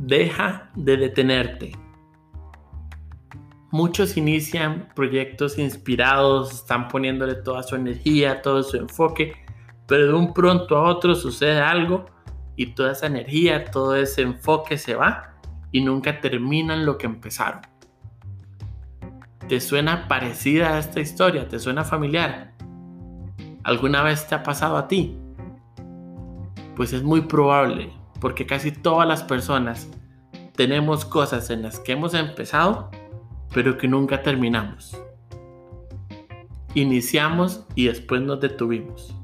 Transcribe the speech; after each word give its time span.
deja 0.00 0.70
de 0.74 0.96
detenerte. 0.96 1.72
Muchos 3.70 4.16
inician 4.16 4.88
proyectos 4.96 5.58
inspirados, 5.58 6.52
están 6.52 6.88
poniéndole 6.88 7.34
toda 7.34 7.62
su 7.62 7.76
energía, 7.76 8.40
todo 8.40 8.62
su 8.62 8.78
enfoque, 8.78 9.34
pero 9.86 10.06
de 10.06 10.14
un 10.14 10.32
pronto 10.32 10.76
a 10.76 10.88
otro 10.88 11.14
sucede 11.14 11.60
algo 11.60 12.06
y 12.56 12.74
toda 12.74 12.92
esa 12.92 13.06
energía, 13.06 13.66
todo 13.66 13.94
ese 13.94 14.22
enfoque 14.22 14.78
se 14.78 14.94
va 14.94 15.34
y 15.70 15.82
nunca 15.82 16.20
terminan 16.20 16.86
lo 16.86 16.96
que 16.96 17.06
empezaron. 17.06 17.60
¿Te 19.48 19.60
suena 19.60 20.08
parecida 20.08 20.74
a 20.74 20.78
esta 20.78 21.00
historia? 21.00 21.46
¿Te 21.46 21.58
suena 21.58 21.84
familiar? 21.84 22.54
¿Alguna 23.64 24.02
vez 24.02 24.26
te 24.26 24.34
ha 24.34 24.42
pasado 24.42 24.78
a 24.78 24.88
ti? 24.88 25.16
Pues 26.74 26.92
es 26.92 27.02
muy 27.02 27.20
probable, 27.20 27.92
porque 28.20 28.46
casi 28.46 28.72
todas 28.72 29.06
las 29.06 29.22
personas 29.22 29.88
tenemos 30.54 31.04
cosas 31.04 31.50
en 31.50 31.62
las 31.62 31.80
que 31.80 31.92
hemos 31.92 32.14
empezado, 32.14 32.90
pero 33.52 33.78
que 33.78 33.88
nunca 33.88 34.22
terminamos. 34.22 34.96
Iniciamos 36.74 37.66
y 37.74 37.86
después 37.86 38.22
nos 38.22 38.40
detuvimos. 38.40 39.14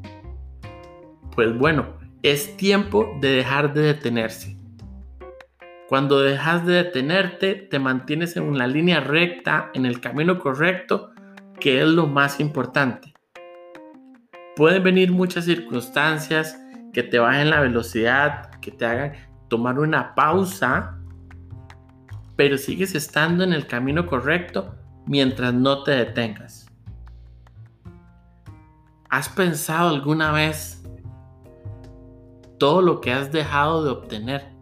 Pues 1.35 1.57
bueno, 1.57 1.87
es 2.23 2.57
tiempo 2.57 3.17
de 3.21 3.29
dejar 3.31 3.73
de 3.75 3.83
detenerse. 3.83 4.57
Cuando 5.89 6.21
dejas 6.21 6.67
de 6.67 6.75
detenerte, 6.83 7.55
te 7.55 7.79
mantienes 7.79 8.37
en 8.37 8.43
una 8.45 8.67
línea 8.67 8.99
recta, 8.99 9.71
en 9.75 9.87
el 9.87 10.01
camino 10.01 10.41
correcto, 10.41 11.13
que 11.61 11.81
es 11.81 11.87
lo 11.87 12.09
más 12.09 12.41
importante. 12.41 13.15
Pueden 14.57 14.83
venir 14.83 15.13
muchas 15.13 15.45
circunstancias 15.45 16.59
que 16.93 17.05
te 17.05 17.19
bajen 17.19 17.51
la 17.51 17.61
velocidad, 17.61 18.51
que 18.61 18.73
te 18.73 18.87
hagan 18.87 19.13
tomar 19.49 19.79
una 19.79 20.15
pausa, 20.15 20.96
pero 22.37 22.59
sigues 22.59 22.95
estando 22.95 23.43
en 23.43 23.53
el 23.53 23.67
camino 23.67 24.07
correcto 24.07 24.75
mientras 25.07 25.53
no 25.53 25.83
te 25.83 25.93
detengas. 25.93 26.67
¿Has 29.09 29.29
pensado 29.29 29.89
alguna 29.89 30.33
vez 30.33 30.83
todo 32.59 32.83
lo 32.83 33.01
que 33.01 33.13
has 33.13 33.33
dejado 33.33 33.85
de 33.85 33.91
obtener? 33.91 34.57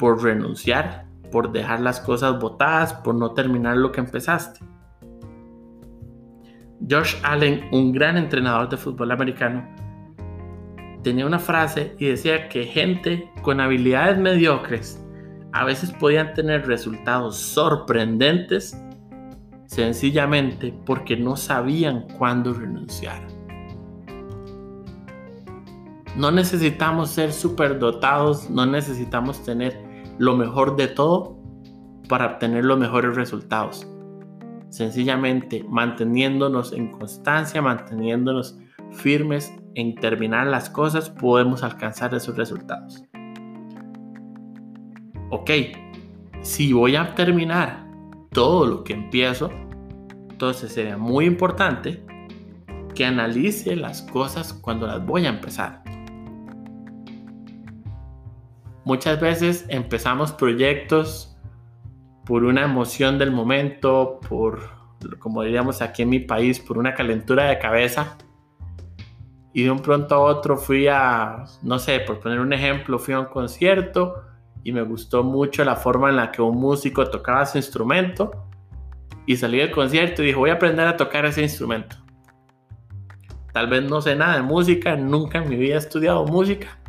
por 0.00 0.22
renunciar, 0.22 1.04
por 1.30 1.52
dejar 1.52 1.80
las 1.80 2.00
cosas 2.00 2.40
botadas, 2.40 2.94
por 2.94 3.14
no 3.14 3.32
terminar 3.32 3.76
lo 3.76 3.92
que 3.92 4.00
empezaste. 4.00 4.60
Josh 6.90 7.16
Allen, 7.22 7.68
un 7.70 7.92
gran 7.92 8.16
entrenador 8.16 8.70
de 8.70 8.78
fútbol 8.78 9.12
americano, 9.12 9.68
tenía 11.02 11.26
una 11.26 11.38
frase 11.38 11.94
y 11.98 12.06
decía 12.06 12.48
que 12.48 12.64
gente 12.64 13.30
con 13.42 13.60
habilidades 13.60 14.18
mediocres 14.18 15.04
a 15.52 15.64
veces 15.64 15.92
podían 15.92 16.34
tener 16.34 16.66
resultados 16.66 17.36
sorprendentes 17.36 18.76
sencillamente 19.66 20.74
porque 20.84 21.16
no 21.16 21.36
sabían 21.36 22.06
cuándo 22.18 22.52
renunciar. 22.52 23.22
No 26.16 26.30
necesitamos 26.32 27.10
ser 27.10 27.32
superdotados, 27.32 28.50
no 28.50 28.66
necesitamos 28.66 29.44
tener 29.44 29.80
lo 30.18 30.36
mejor 30.36 30.76
de 30.76 30.88
todo 30.88 31.38
para 32.08 32.26
obtener 32.26 32.64
los 32.64 32.78
mejores 32.78 33.14
resultados. 33.14 33.86
Sencillamente 34.70 35.64
manteniéndonos 35.68 36.72
en 36.72 36.90
constancia, 36.90 37.62
manteniéndonos 37.62 38.58
firmes 38.90 39.52
en 39.74 39.94
terminar 39.94 40.48
las 40.48 40.68
cosas, 40.68 41.10
podemos 41.10 41.62
alcanzar 41.62 42.12
esos 42.14 42.36
resultados. 42.36 43.04
Ok, 45.32 45.48
si 46.42 46.72
voy 46.72 46.96
a 46.96 47.14
terminar 47.14 47.86
todo 48.32 48.66
lo 48.66 48.82
que 48.82 48.94
empiezo, 48.94 49.48
entonces 50.28 50.72
sería 50.72 50.96
muy 50.96 51.24
importante 51.24 52.04
que 52.96 53.04
analice 53.04 53.76
las 53.76 54.02
cosas 54.02 54.52
cuando 54.52 54.88
las 54.88 55.06
voy 55.06 55.26
a 55.26 55.28
empezar. 55.28 55.84
Muchas 58.84 59.20
veces 59.20 59.66
empezamos 59.68 60.32
proyectos 60.32 61.38
por 62.26 62.42
una 62.42 62.64
emoción 62.64 63.16
del 63.16 63.30
momento, 63.30 64.18
por, 64.28 64.58
como 65.20 65.44
diríamos 65.44 65.80
aquí 65.80 66.02
en 66.02 66.08
mi 66.08 66.18
país, 66.18 66.58
por 66.58 66.76
una 66.76 66.94
calentura 66.94 67.44
de 67.44 67.60
cabeza. 67.60 68.18
Y 69.52 69.62
de 69.62 69.70
un 69.70 69.78
pronto 69.78 70.16
a 70.16 70.18
otro 70.18 70.56
fui 70.56 70.88
a, 70.88 71.44
no 71.62 71.78
sé, 71.78 72.00
por 72.00 72.18
poner 72.18 72.40
un 72.40 72.52
ejemplo, 72.52 72.98
fui 72.98 73.14
a 73.14 73.20
un 73.20 73.26
concierto 73.26 74.24
y 74.64 74.72
me 74.72 74.82
gustó 74.82 75.22
mucho 75.22 75.64
la 75.64 75.76
forma 75.76 76.10
en 76.10 76.16
la 76.16 76.30
que 76.30 76.42
un 76.42 76.58
músico 76.58 77.08
tocaba 77.08 77.46
su 77.46 77.58
instrumento. 77.58 78.46
Y 79.26 79.36
salí 79.36 79.58
del 79.58 79.70
concierto 79.70 80.22
y 80.22 80.26
dije, 80.26 80.38
voy 80.38 80.50
a 80.50 80.54
aprender 80.54 80.86
a 80.86 80.96
tocar 80.96 81.24
ese 81.24 81.42
instrumento. 81.42 81.96
Tal 83.52 83.68
vez 83.68 83.82
no 83.88 84.00
sé 84.00 84.16
nada 84.16 84.36
de 84.36 84.42
música, 84.42 84.96
nunca 84.96 85.38
en 85.38 85.48
mi 85.48 85.56
vida 85.56 85.74
he 85.74 85.78
estudiado 85.78 86.24
música, 86.24 86.80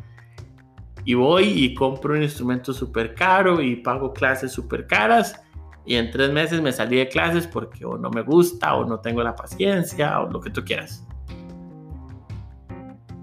y 1.06 1.14
voy 1.14 1.46
y 1.46 1.74
compro 1.74 2.14
un 2.14 2.24
instrumento 2.24 2.74
súper 2.74 3.16
caro 3.16 3.62
y 3.62 3.78
pago 3.78 4.14
clases 4.14 4.52
súper 4.52 4.86
caras 4.88 5.42
y 5.86 5.96
en 5.96 6.12
tres 6.12 6.32
meses 6.32 6.62
me 6.62 6.72
salí 6.72 6.98
de 6.98 7.10
clases 7.10 7.48
porque 7.48 7.86
o 7.86 7.98
no 7.98 8.10
me 8.12 8.22
gusta 8.22 8.76
o 8.76 8.86
no 8.86 9.00
tengo 9.00 9.24
la 9.24 9.36
paciencia 9.36 10.20
o 10.22 10.30
lo 10.30 10.40
que 10.40 10.52
tú 10.52 10.64
quieras. 10.64 11.06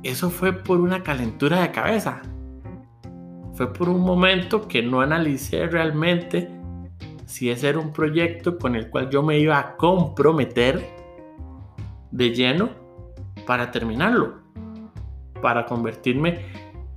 Eso 0.02 0.30
fue 0.30 0.52
por 0.52 0.80
una 0.80 1.02
calentura 1.02 1.60
de 1.60 1.70
cabeza. 1.70 2.22
Fue 3.58 3.72
por 3.72 3.88
un 3.88 4.02
momento 4.02 4.68
que 4.68 4.84
no 4.84 5.00
analicé 5.00 5.66
realmente 5.66 6.48
si 7.26 7.50
ese 7.50 7.70
era 7.70 7.80
un 7.80 7.92
proyecto 7.92 8.56
con 8.56 8.76
el 8.76 8.88
cual 8.88 9.10
yo 9.10 9.20
me 9.24 9.36
iba 9.36 9.58
a 9.58 9.76
comprometer 9.76 10.88
de 12.12 12.30
lleno 12.30 12.70
para 13.48 13.72
terminarlo, 13.72 14.42
para 15.42 15.66
convertirme 15.66 16.38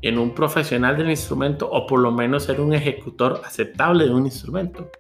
en 0.04 0.20
un 0.20 0.36
profesional 0.36 0.96
del 0.98 1.10
instrumento 1.10 1.68
o 1.68 1.88
por 1.88 2.00
lo 2.00 2.12
menos 2.12 2.44
ser 2.44 2.62
un 2.62 2.76
ejecutor 2.76 3.42
aceptable 3.44 4.06
de 4.06 4.14
un 4.14 4.26
instrumento. 4.26 4.92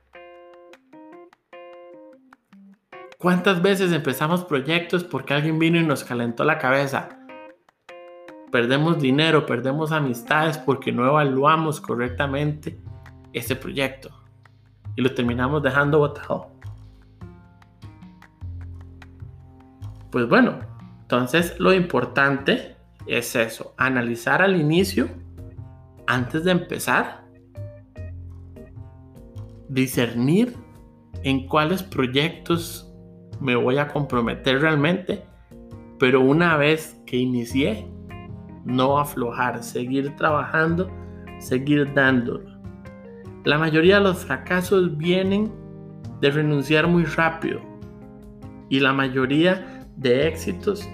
¿Cuántas 3.20 3.62
veces 3.62 3.92
empezamos 3.92 4.46
proyectos 4.46 5.04
porque 5.04 5.36
alguien 5.36 5.60
vino 5.60 5.80
y 5.80 5.86
nos 5.86 6.04
calentó 6.04 6.44
la 6.44 6.58
cabeza? 6.58 7.21
Perdemos 8.52 9.00
dinero, 9.00 9.46
perdemos 9.46 9.92
amistades 9.92 10.58
porque 10.58 10.92
no 10.92 11.06
evaluamos 11.06 11.80
correctamente 11.80 12.80
ese 13.34 13.56
proyecto 13.56 14.10
y 14.96 15.02
lo 15.02 15.14
terminamos 15.14 15.64
dejando 15.64 16.00
botado. 16.00 16.52
Pues 20.12 20.28
bueno, 20.28 20.60
entonces 21.02 21.58
lo 21.60 21.74
importante 21.74 22.76
es 23.08 23.36
eso, 23.36 23.74
analizar 23.78 24.42
al 24.42 24.60
inicio, 24.60 25.08
antes 26.06 26.44
de 26.44 26.52
empezar, 26.52 27.24
discernir 29.70 30.54
en 31.24 31.48
cuáles 31.48 31.82
proyectos 31.84 32.92
me 33.40 33.56
voy 33.56 33.78
a 33.78 33.88
comprometer 33.88 34.60
realmente, 34.60 35.24
pero 35.98 36.20
una 36.20 36.58
vez 36.58 37.02
que 37.06 37.16
inicié, 37.16 37.88
no 38.66 39.00
aflojar, 39.00 39.64
seguir 39.64 40.16
trabajando, 40.16 40.90
seguir 41.40 41.94
dándolo. 41.94 42.50
La 43.44 43.58
mayoría 43.58 43.96
de 43.96 44.04
los 44.04 44.26
fracasos 44.26 44.98
vienen 44.98 45.52
de 46.20 46.30
renunciar 46.30 46.88
muy 46.88 47.06
rápido 47.06 47.60
y 48.70 48.80
la 48.80 48.94
mayoría 48.94 49.86
de 49.98 50.28
éxitos 50.28 50.88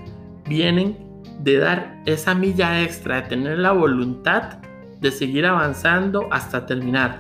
vienen 0.48 0.98
de 1.40 1.58
dar 1.58 2.02
esa 2.06 2.34
milla 2.34 2.82
extra, 2.82 3.22
de 3.22 3.30
tener 3.30 3.60
la 3.60 3.72
voluntad 3.72 4.60
de 5.02 5.12
seguir 5.12 5.46
avanzando 5.46 6.28
hasta 6.32 6.66
terminar. 6.66 7.20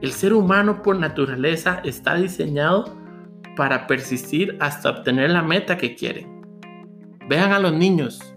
El 0.00 0.12
ser 0.12 0.32
humano 0.32 0.82
por 0.82 0.98
naturaleza 0.98 1.80
está 1.84 2.14
diseñado 2.14 2.96
para 3.56 3.86
persistir 3.86 4.56
hasta 4.60 4.90
obtener 4.90 5.30
la 5.30 5.42
meta 5.42 5.76
que 5.76 5.94
quiere. 5.94 6.26
Vean 7.28 7.52
a 7.52 7.58
los 7.58 7.72
niños. 7.72 8.33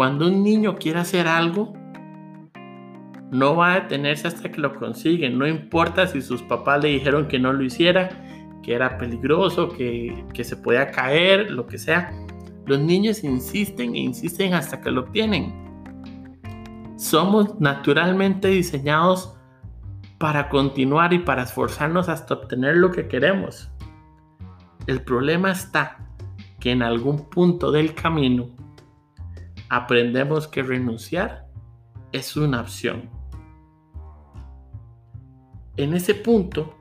Cuando 0.00 0.28
un 0.28 0.42
niño 0.42 0.76
quiere 0.76 0.98
hacer 0.98 1.28
algo, 1.28 1.74
no 3.30 3.54
va 3.54 3.74
a 3.74 3.80
detenerse 3.80 4.28
hasta 4.28 4.50
que 4.50 4.58
lo 4.58 4.74
consigue. 4.74 5.28
No 5.28 5.46
importa 5.46 6.06
si 6.06 6.22
sus 6.22 6.42
papás 6.42 6.82
le 6.82 6.88
dijeron 6.88 7.28
que 7.28 7.38
no 7.38 7.52
lo 7.52 7.62
hiciera, 7.62 8.08
que 8.62 8.72
era 8.72 8.96
peligroso, 8.96 9.68
que, 9.68 10.24
que 10.32 10.42
se 10.42 10.56
podía 10.56 10.90
caer, 10.90 11.50
lo 11.50 11.66
que 11.66 11.76
sea. 11.76 12.12
Los 12.64 12.80
niños 12.80 13.22
insisten 13.24 13.94
e 13.94 13.98
insisten 13.98 14.54
hasta 14.54 14.80
que 14.80 14.90
lo 14.90 15.02
obtienen. 15.02 15.52
Somos 16.96 17.60
naturalmente 17.60 18.48
diseñados 18.48 19.36
para 20.16 20.48
continuar 20.48 21.12
y 21.12 21.18
para 21.18 21.42
esforzarnos 21.42 22.08
hasta 22.08 22.32
obtener 22.32 22.76
lo 22.76 22.90
que 22.90 23.06
queremos. 23.06 23.70
El 24.86 25.02
problema 25.02 25.50
está 25.50 25.98
que 26.58 26.70
en 26.70 26.82
algún 26.82 27.28
punto 27.28 27.70
del 27.70 27.92
camino 27.92 28.48
aprendemos 29.70 30.48
que 30.48 30.62
renunciar 30.62 31.46
es 32.12 32.36
una 32.36 32.60
opción. 32.60 33.08
En 35.76 35.94
ese 35.94 36.14
punto 36.14 36.76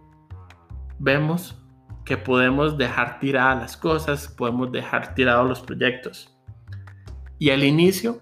vemos 0.97 1.55
que 2.03 2.17
podemos 2.17 2.77
dejar 2.77 3.19
tiradas 3.19 3.61
las 3.61 3.77
cosas, 3.77 4.27
podemos 4.27 4.71
dejar 4.71 5.13
tirados 5.13 5.47
los 5.47 5.61
proyectos. 5.61 6.35
Y 7.37 7.51
al 7.51 7.63
inicio 7.63 8.21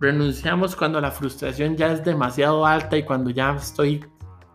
renunciamos 0.00 0.74
cuando 0.74 1.00
la 1.00 1.10
frustración 1.10 1.76
ya 1.76 1.92
es 1.92 2.02
demasiado 2.02 2.64
alta 2.64 2.96
y 2.96 3.04
cuando 3.04 3.28
ya 3.28 3.54
estoy 3.54 4.04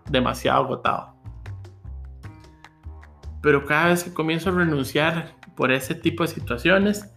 demasiado 0.09 0.63
agotado. 0.63 1.13
Pero 3.43 3.63
cada 3.65 3.89
vez 3.89 4.03
que 4.03 4.13
comienzo 4.13 4.49
a 4.49 4.53
renunciar 4.53 5.35
por 5.55 5.71
ese 5.71 5.93
tipo 5.93 6.23
de 6.23 6.29
situaciones, 6.29 7.13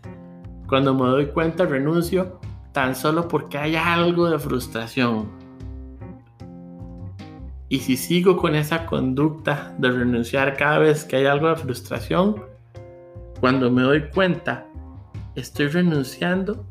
cuando 0.69 0.95
me 0.95 1.07
doy 1.07 1.27
cuenta 1.27 1.65
renuncio 1.65 2.41
tan 2.73 2.95
solo 2.95 3.29
porque 3.29 3.59
hay 3.59 3.77
algo 3.77 4.29
de 4.29 4.39
frustración. 4.39 5.31
Y 7.69 7.81
si 7.81 7.97
sigo 7.97 8.37
con 8.37 8.55
esa 8.55 8.87
conducta 8.87 9.75
de 9.79 9.91
renunciar 9.91 10.57
cada 10.57 10.79
vez 10.79 11.05
que 11.05 11.17
hay 11.17 11.27
algo 11.27 11.49
de 11.49 11.57
frustración, 11.57 12.45
cuando 13.41 13.71
me 13.71 13.83
doy 13.83 14.09
cuenta, 14.11 14.67
estoy 15.35 15.69
renunciando 15.69 16.67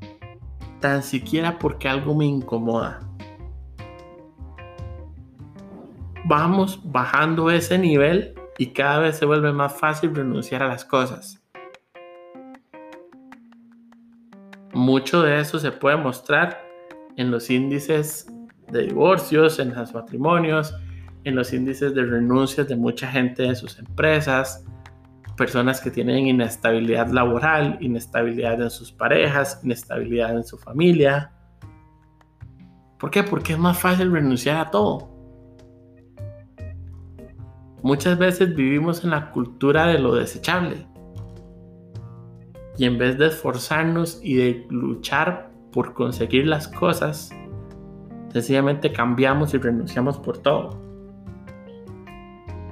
tan 0.79 1.03
siquiera 1.03 1.59
porque 1.59 1.89
algo 1.89 2.15
me 2.15 2.25
incomoda. 2.25 3.01
Vamos 6.25 6.79
bajando 6.83 7.51
ese 7.51 7.77
nivel 7.77 8.33
y 8.57 8.67
cada 8.67 8.99
vez 8.99 9.17
se 9.17 9.25
vuelve 9.25 9.51
más 9.51 9.77
fácil 9.77 10.15
renunciar 10.15 10.63
a 10.63 10.67
las 10.67 10.85
cosas. 10.85 11.44
Mucho 14.85 15.23
de 15.23 15.39
eso 15.39 15.57
se 15.57 15.71
puede 15.71 15.97
mostrar 15.97 16.59
en 17.17 17.31
los 17.31 17.49
índices 17.49 18.31
de 18.71 18.83
divorcios, 18.83 19.57
en 19.57 19.73
los 19.73 19.95
matrimonios, 19.95 20.75
en 21.23 21.33
los 21.35 21.53
índices 21.53 21.95
de 21.95 22.03
renuncias 22.03 22.67
de 22.67 22.75
mucha 22.75 23.07
gente 23.07 23.41
de 23.41 23.55
sus 23.55 23.79
empresas, 23.79 24.63
personas 25.37 25.81
que 25.81 25.89
tienen 25.89 26.27
inestabilidad 26.27 27.07
laboral, 27.07 27.79
inestabilidad 27.81 28.61
en 28.61 28.69
sus 28.69 28.91
parejas, 28.91 29.59
inestabilidad 29.63 30.35
en 30.35 30.43
su 30.43 30.55
familia. 30.55 31.31
¿Por 32.99 33.09
qué? 33.09 33.23
Porque 33.23 33.53
es 33.53 33.59
más 33.59 33.79
fácil 33.79 34.11
renunciar 34.11 34.57
a 34.57 34.69
todo. 34.69 35.09
Muchas 37.81 38.19
veces 38.19 38.55
vivimos 38.55 39.03
en 39.03 39.09
la 39.09 39.31
cultura 39.31 39.87
de 39.87 39.97
lo 39.97 40.13
desechable. 40.13 40.85
Y 42.77 42.85
en 42.85 42.97
vez 42.97 43.17
de 43.17 43.27
esforzarnos 43.27 44.19
y 44.21 44.35
de 44.35 44.65
luchar 44.69 45.51
por 45.71 45.93
conseguir 45.93 46.47
las 46.47 46.67
cosas, 46.67 47.31
sencillamente 48.31 48.91
cambiamos 48.91 49.53
y 49.53 49.57
renunciamos 49.57 50.17
por 50.17 50.37
todo. 50.39 50.81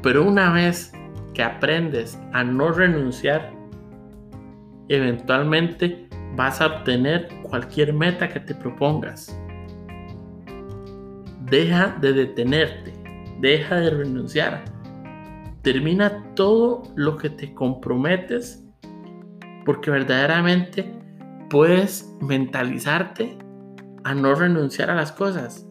Pero 0.02 0.26
una 0.26 0.52
vez 0.52 0.92
que 1.34 1.44
aprendes 1.44 2.20
a 2.34 2.44
no 2.44 2.72
renunciar, 2.72 3.52
eventualmente 4.90 6.08
vas 6.36 6.62
a 6.62 6.68
obtener 6.68 7.28
cualquier 7.44 7.94
meta 7.94 8.28
que 8.28 8.40
te 8.40 8.54
propongas. 8.54 9.38
Deja 11.50 11.96
de 12.02 12.14
detenerte, 12.14 12.94
deja 13.40 13.76
de 13.78 13.90
renunciar. 13.92 14.64
Termina 15.62 16.24
todo 16.36 16.84
lo 16.96 17.16
que 17.18 17.30
te 17.30 17.54
comprometes 17.54 18.63
porque 19.66 19.92
verdaderamente 19.92 20.94
puedes 21.50 22.16
mentalizarte 22.22 23.38
a 24.04 24.14
no 24.14 24.36
renunciar 24.36 24.90
a 24.90 24.96
las 24.96 25.12
cosas. 25.12 25.68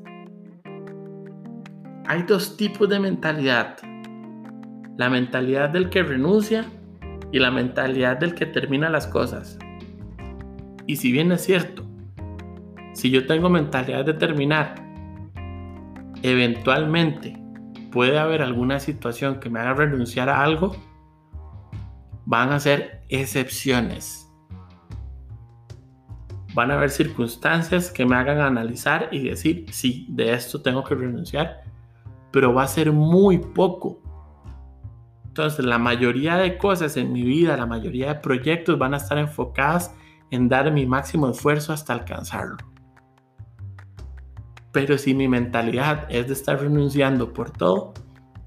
Hay 2.06 2.22
dos 2.24 2.56
tipos 2.56 2.88
de 2.88 3.00
mentalidad 3.00 3.76
la 4.96 5.08
mentalidad 5.08 5.70
del 5.70 5.88
que 5.90 6.02
renuncia 6.02 6.64
y 7.30 7.38
la 7.38 7.50
mentalidad 7.50 8.18
del 8.18 8.34
que 8.34 8.46
termina 8.46 8.90
las 8.90 9.06
cosas. 9.06 9.58
Y 10.86 10.96
si 10.96 11.12
bien 11.12 11.32
es 11.32 11.42
cierto, 11.42 11.84
si 12.92 13.10
yo 13.10 13.26
tengo 13.26 13.48
mentalidad 13.48 14.04
de 14.04 14.14
terminar, 14.14 14.74
eventualmente 16.22 17.38
puede 17.90 18.18
haber 18.18 18.42
alguna 18.42 18.80
situación 18.80 19.40
que 19.40 19.50
me 19.50 19.60
haga 19.60 19.74
renunciar 19.74 20.28
a 20.28 20.42
algo, 20.42 20.76
van 22.26 22.52
a 22.52 22.60
ser 22.60 23.01
excepciones. 23.12 24.29
Van 26.55 26.70
a 26.70 26.75
haber 26.75 26.91
circunstancias 26.91 27.91
que 27.91 28.05
me 28.05 28.17
hagan 28.17 28.41
analizar 28.41 29.09
y 29.11 29.29
decir, 29.29 29.67
sí, 29.70 30.06
de 30.11 30.35
esto 30.35 30.61
tengo 30.61 30.85
que 30.85 30.94
renunciar, 30.94 31.62
pero 32.31 32.53
va 32.53 32.64
a 32.64 32.69
ser 32.69 32.93
muy 32.93 33.38
poco 33.38 34.03
entonces, 35.32 35.64
la 35.64 35.79
mayoría 35.79 36.37
de 36.37 36.59
cosas 36.59 36.99
en 36.99 37.11
mi 37.11 37.23
vida, 37.23 37.56
la 37.56 37.64
mayoría 37.64 38.09
de 38.09 38.20
proyectos 38.20 38.79
van 38.79 38.93
a 38.93 38.99
estar 38.99 39.17
enfocadas 39.17 39.94
en 40.31 40.47
dar 40.47 40.70
mi 40.70 40.85
máximo 40.85 41.31
esfuerzo 41.31 41.73
hasta 41.73 41.94
alcanzarlo. 41.94 42.59
Pero 44.73 44.99
si 44.99 45.14
mi 45.14 45.29
mentalidad 45.29 46.06
es 46.11 46.26
de 46.26 46.35
estar 46.35 46.61
renunciando 46.61 47.32
por 47.32 47.50
todo, 47.50 47.94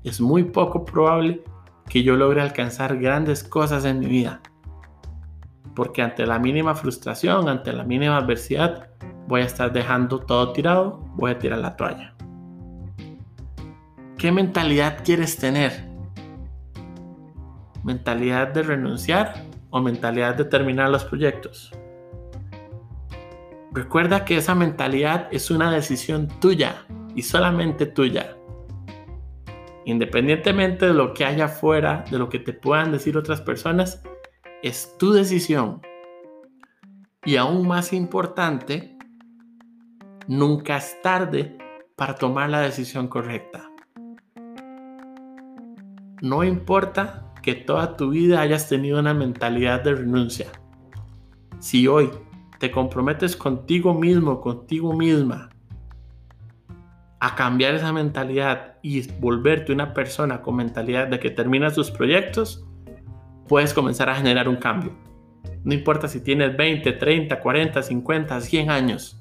es 0.04 0.22
muy 0.22 0.44
poco 0.44 0.86
probable 0.86 1.44
que 1.90 2.04
yo 2.04 2.16
logre 2.16 2.44
alcanzar 2.44 3.00
grandes 3.00 3.44
cosas 3.44 3.84
en 3.86 4.02
mi 4.02 4.06
vida. 4.06 4.42
Porque 5.75 6.01
ante 6.01 6.25
la 6.25 6.39
mínima 6.39 6.74
frustración, 6.74 7.50
ante 7.50 7.74
la 7.74 7.83
mínima 7.83 8.18
adversidad, 8.18 8.89
voy 9.27 9.42
a 9.42 9.45
estar 9.45 9.74
dejando 9.74 10.19
todo 10.19 10.54
tirado, 10.54 11.00
voy 11.16 11.31
a 11.31 11.39
tirar 11.39 11.60
la 11.60 11.75
toalla. 11.75 12.16
¿Qué 14.18 14.31
mentalidad 14.31 15.04
quieres 15.04 15.38
tener? 15.38 15.95
mentalidad 17.86 18.48
de 18.48 18.63
renunciar 18.63 19.36
o 19.69 19.80
mentalidad 19.80 20.33
de 20.36 20.45
terminar 20.45 20.89
los 20.89 21.06
proyectos. 21.06 21.72
Recuerda 23.71 24.25
que 24.25 24.38
esa 24.38 24.56
mentalidad 24.56 25.28
es 25.31 25.51
una 25.51 25.71
decisión 25.71 26.28
tuya 26.39 26.86
y 27.16 27.21
solamente 27.21 27.86
tuya. 27.86 28.36
Independientemente 29.86 30.88
de 30.88 30.95
lo 30.95 31.13
que 31.13 31.25
haya 31.25 31.45
afuera, 31.45 32.04
de 32.10 32.18
lo 32.18 32.28
que 32.28 32.39
te 32.39 32.54
puedan 32.54 32.92
decir 32.92 33.18
otras 33.18 33.39
personas, 33.42 34.01
es 34.66 34.98
tu 34.98 35.14
decisión. 35.14 35.80
Y 37.24 37.36
aún 37.36 37.68
más 37.68 37.94
importante, 37.94 38.98
nunca 40.28 40.78
es 40.78 41.00
tarde 41.04 41.56
para 41.95 42.16
tomar 42.16 42.50
la 42.50 42.62
decisión 42.62 43.07
correcta. 43.07 43.69
No 46.19 46.44
importa 46.44 47.31
que 47.44 47.54
toda 47.54 47.95
tu 47.95 48.10
vida 48.10 48.42
hayas 48.42 48.68
tenido 48.68 49.00
una 49.00 49.14
mentalidad 49.14 49.84
de 49.84 49.94
renuncia. 49.94 50.48
Si 51.60 51.88
hoy 51.88 52.10
te 52.57 52.72
comprometes 52.72 53.36
contigo 53.36 53.94
mismo, 53.94 54.42
contigo 54.42 54.94
misma, 54.94 55.52
a 57.19 57.36
cambiar 57.36 57.76
esa 57.76 57.94
mentalidad 57.94 58.80
y 58.81 59.07
volverte 59.19 59.72
una 59.72 59.94
persona 59.94 60.42
con 60.42 60.56
mentalidad 60.56 61.07
de 61.07 61.19
que 61.19 61.30
terminas 61.30 61.76
tus 61.76 61.92
proyectos, 61.92 62.66
puedes 63.47 63.73
comenzar 63.73 64.09
a 64.09 64.16
generar 64.16 64.47
un 64.49 64.57
cambio. 64.57 64.92
No 65.64 65.73
importa 65.73 66.07
si 66.07 66.21
tienes 66.21 66.56
20, 66.56 66.92
30, 66.94 67.40
40, 67.40 67.81
50, 67.81 68.42
100 68.42 68.69
años. 68.69 69.19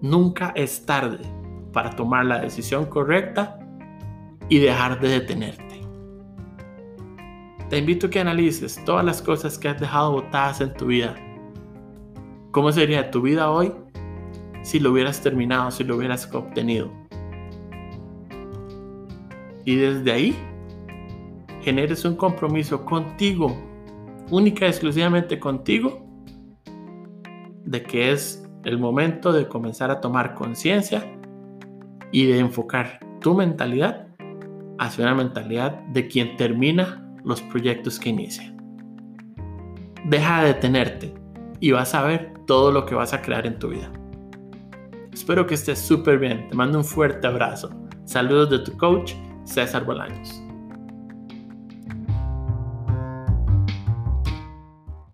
Nunca 0.00 0.52
es 0.54 0.84
tarde 0.84 1.18
para 1.72 1.90
tomar 1.90 2.26
la 2.26 2.40
decisión 2.40 2.86
correcta 2.86 3.58
y 4.48 4.58
dejar 4.58 5.00
de 5.00 5.08
detenerte. 5.08 5.80
Te 7.68 7.78
invito 7.78 8.06
a 8.06 8.10
que 8.10 8.20
analices 8.20 8.82
todas 8.84 9.04
las 9.04 9.20
cosas 9.20 9.58
que 9.58 9.68
has 9.68 9.80
dejado 9.80 10.12
botadas 10.12 10.60
en 10.60 10.72
tu 10.74 10.86
vida. 10.86 11.14
¿Cómo 12.50 12.72
sería 12.72 13.10
tu 13.10 13.20
vida 13.20 13.50
hoy 13.50 13.72
si 14.62 14.80
lo 14.80 14.92
hubieras 14.92 15.20
terminado, 15.20 15.70
si 15.70 15.84
lo 15.84 15.96
hubieras 15.96 16.32
obtenido? 16.32 16.90
Y 19.64 19.76
desde 19.76 20.12
ahí 20.12 20.47
generes 21.68 22.02
un 22.06 22.16
compromiso 22.16 22.82
contigo, 22.86 23.54
única 24.30 24.64
y 24.64 24.68
exclusivamente 24.70 25.38
contigo, 25.38 26.02
de 27.66 27.82
que 27.82 28.10
es 28.10 28.48
el 28.64 28.78
momento 28.78 29.34
de 29.34 29.46
comenzar 29.46 29.90
a 29.90 30.00
tomar 30.00 30.34
conciencia 30.34 31.04
y 32.10 32.24
de 32.24 32.38
enfocar 32.38 33.00
tu 33.20 33.34
mentalidad 33.34 34.06
hacia 34.78 35.04
una 35.04 35.14
mentalidad 35.14 35.78
de 35.88 36.08
quien 36.08 36.38
termina 36.38 37.06
los 37.22 37.42
proyectos 37.42 38.00
que 38.00 38.08
inicia. 38.08 38.50
Deja 40.06 40.40
de 40.40 40.54
detenerte 40.54 41.12
y 41.60 41.72
vas 41.72 41.94
a 41.94 42.02
ver 42.02 42.32
todo 42.46 42.72
lo 42.72 42.86
que 42.86 42.94
vas 42.94 43.12
a 43.12 43.20
crear 43.20 43.46
en 43.46 43.58
tu 43.58 43.68
vida. 43.68 43.92
Espero 45.12 45.46
que 45.46 45.52
estés 45.52 45.78
súper 45.78 46.18
bien. 46.18 46.48
Te 46.48 46.54
mando 46.54 46.78
un 46.78 46.84
fuerte 46.84 47.26
abrazo. 47.26 47.68
Saludos 48.06 48.48
de 48.48 48.60
tu 48.60 48.74
coach, 48.78 49.12
César 49.44 49.84
Bolaños. 49.84 50.47